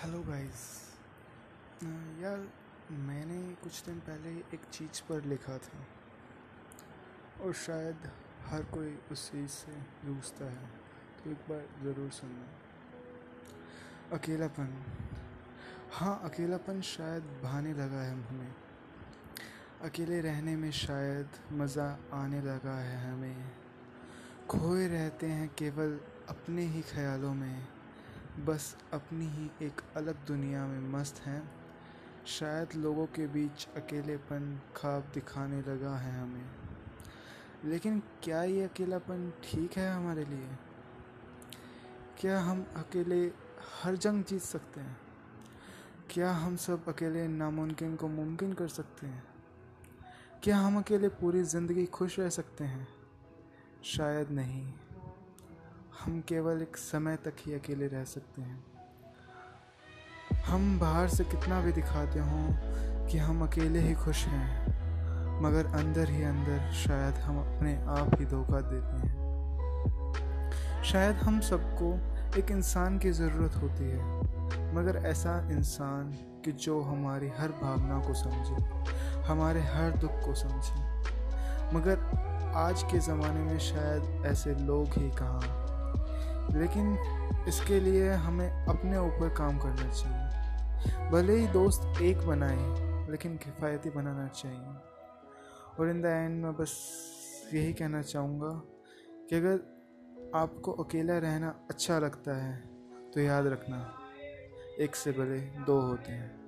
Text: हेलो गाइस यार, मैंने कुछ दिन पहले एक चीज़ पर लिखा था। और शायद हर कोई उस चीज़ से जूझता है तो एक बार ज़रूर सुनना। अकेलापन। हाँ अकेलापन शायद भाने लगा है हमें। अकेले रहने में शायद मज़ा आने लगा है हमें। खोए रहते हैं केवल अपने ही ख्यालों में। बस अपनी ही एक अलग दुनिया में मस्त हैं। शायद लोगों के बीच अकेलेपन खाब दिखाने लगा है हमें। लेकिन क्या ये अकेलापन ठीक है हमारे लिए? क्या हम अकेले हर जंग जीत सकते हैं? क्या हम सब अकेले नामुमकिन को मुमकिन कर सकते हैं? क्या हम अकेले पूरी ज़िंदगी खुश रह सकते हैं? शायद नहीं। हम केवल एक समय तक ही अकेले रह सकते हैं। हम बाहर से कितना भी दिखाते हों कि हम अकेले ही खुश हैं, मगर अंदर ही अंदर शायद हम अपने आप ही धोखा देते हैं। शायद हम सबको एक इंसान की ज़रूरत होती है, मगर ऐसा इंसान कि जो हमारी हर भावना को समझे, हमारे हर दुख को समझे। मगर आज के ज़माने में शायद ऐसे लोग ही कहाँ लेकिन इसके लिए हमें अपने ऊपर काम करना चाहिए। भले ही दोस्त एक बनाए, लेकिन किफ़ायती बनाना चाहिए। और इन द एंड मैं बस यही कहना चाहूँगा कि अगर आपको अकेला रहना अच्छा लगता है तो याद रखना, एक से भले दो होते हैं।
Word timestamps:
हेलो 0.00 0.18
गाइस 0.22 0.60
यार, 2.20 2.46
मैंने 2.98 3.38
कुछ 3.54 3.80
दिन 3.86 3.98
पहले 4.00 4.30
एक 4.54 4.60
चीज़ 4.72 5.00
पर 5.08 5.24
लिखा 5.24 5.56
था। 5.58 5.80
और 7.44 7.52
शायद 7.52 8.06
हर 8.46 8.62
कोई 8.62 8.94
उस 9.12 9.30
चीज़ 9.32 9.50
से 9.50 9.72
जूझता 10.04 10.44
है 10.44 10.68
तो 11.18 11.30
एक 11.30 11.40
बार 11.50 11.66
ज़रूर 11.82 12.10
सुनना। 12.10 12.46
अकेलापन। 14.16 14.70
हाँ 15.92 16.20
अकेलापन 16.24 16.80
शायद 16.80 17.24
भाने 17.42 17.72
लगा 17.72 18.00
है 18.02 18.14
हमें। 18.24 18.54
अकेले 19.82 20.20
रहने 20.20 20.54
में 20.56 20.70
शायद 20.70 21.28
मज़ा 21.52 21.88
आने 22.12 22.40
लगा 22.40 22.78
है 22.78 23.12
हमें। 23.12 23.52
खोए 24.48 24.88
रहते 24.88 25.26
हैं 25.26 25.48
केवल 25.58 26.00
अपने 26.28 26.62
ही 26.66 26.82
ख्यालों 26.92 27.34
में। 27.34 27.79
बस 28.44 28.76
अपनी 28.92 29.26
ही 29.26 29.50
एक 29.62 29.80
अलग 29.96 30.26
दुनिया 30.26 30.66
में 30.66 30.80
मस्त 30.80 31.20
हैं। 31.20 31.50
शायद 32.26 32.68
लोगों 32.76 33.06
के 33.06 33.26
बीच 33.26 33.68
अकेलेपन 33.76 34.60
खाब 34.76 35.10
दिखाने 35.14 35.60
लगा 35.60 35.96
है 35.96 36.20
हमें। 36.20 36.50
लेकिन 37.64 38.02
क्या 38.22 38.42
ये 38.42 38.62
अकेलापन 38.62 39.32
ठीक 39.44 39.72
है 39.72 39.94
हमारे 39.94 40.24
लिए? 40.24 40.48
क्या 42.20 42.40
हम 42.40 42.66
अकेले 42.76 43.32
हर 43.82 43.96
जंग 43.96 44.24
जीत 44.24 44.42
सकते 44.42 44.80
हैं? 44.80 44.96
क्या 46.10 46.32
हम 46.32 46.56
सब 46.56 46.88
अकेले 46.88 47.28
नामुमकिन 47.28 47.96
को 47.96 48.08
मुमकिन 48.08 48.52
कर 48.52 48.68
सकते 48.68 49.06
हैं? 49.06 49.24
क्या 50.42 50.58
हम 50.58 50.78
अकेले 50.78 51.08
पूरी 51.08 51.42
ज़िंदगी 51.42 51.86
खुश 51.86 52.18
रह 52.18 52.28
सकते 52.28 52.64
हैं? 52.64 52.88
शायद 53.84 54.30
नहीं। 54.30 54.72
हम 56.04 56.20
केवल 56.20 56.62
एक 56.62 56.76
समय 56.76 57.16
तक 57.16 57.32
ही 57.46 57.54
अकेले 57.54 57.86
रह 57.86 58.04
सकते 58.04 58.42
हैं। 58.42 58.64
हम 60.46 60.78
बाहर 60.78 61.08
से 61.08 61.24
कितना 61.24 61.60
भी 61.60 61.72
दिखाते 61.72 62.18
हों 62.18 63.06
कि 63.06 63.18
हम 63.18 63.42
अकेले 63.46 63.78
ही 63.78 63.94
खुश 63.94 64.24
हैं, 64.24 64.66
मगर 65.42 65.66
अंदर 65.66 66.10
ही 66.10 66.22
अंदर 66.22 66.72
शायद 66.72 67.14
हम 67.14 67.38
अपने 67.38 67.74
आप 67.84 68.18
ही 68.20 68.26
धोखा 68.26 68.60
देते 68.60 69.06
हैं। 69.06 69.12
शायद 70.82 71.16
हम 71.16 71.40
सबको 71.40 71.92
एक 72.40 72.50
इंसान 72.50 72.98
की 72.98 73.10
ज़रूरत 73.10 73.56
होती 73.56 73.84
है, 73.84 74.74
मगर 74.74 74.96
ऐसा 74.96 75.50
इंसान 75.50 76.12
कि 76.44 76.52
जो 76.52 76.80
हमारी 76.80 77.28
हर 77.28 77.48
भावना 77.48 77.98
को 78.06 78.14
समझे, 78.14 78.64
हमारे 79.22 79.60
हर 79.60 79.98
दुख 79.98 80.12
को 80.12 80.34
समझे। 80.34 80.88
मगर 81.76 81.98
आज 82.56 82.82
के 82.82 82.98
ज़माने 82.98 83.40
में 83.40 83.58
शायद 83.58 84.26
ऐसे 84.26 84.54
लोग 84.54 84.86
ही 84.86 85.10
कहाँ 85.10 85.66
लेकिन 86.52 86.96
इसके 87.48 87.80
लिए 87.80 88.10
हमें 88.10 88.50
अपने 88.66 88.98
ऊपर 88.98 89.34
काम 89.34 89.58
करना 89.58 89.90
चाहिए। 89.90 91.10
भले 91.10 91.36
ही 91.36 91.46
दोस्त 91.46 92.00
एक 92.02 92.26
बनाए, 92.26 93.10
लेकिन 93.10 93.36
किफ़ायती 93.36 93.90
बनाना 93.90 94.26
चाहिए। 94.28 94.74
और 95.78 95.90
इन 95.90 96.02
द 96.02 96.06
एंड 96.06 96.42
मैं 96.44 96.52
बस 96.56 96.72
यही 97.54 97.72
कहना 97.72 98.02
चाहूँगा 98.02 98.50
कि 99.28 99.36
अगर 99.36 99.60
आपको 100.34 100.72
अकेला 100.74 101.18
रहना 101.18 101.54
अच्छा 101.70 101.98
लगता 101.98 102.36
है 102.36 102.56
तो 103.10 103.20
याद 103.20 103.46
रखना, 103.46 103.78
एक 104.80 104.96
से 104.96 105.12
भले 105.12 105.40
दो 105.66 105.80
होते 105.80 106.12
हैं। 106.12 106.39